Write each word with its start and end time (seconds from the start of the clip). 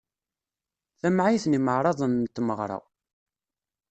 Tamɛayt 1.01 1.45
n 1.47 1.57
imeɛraḍen 1.57 2.13
n 2.17 2.25
tmeɣra. 2.35 2.79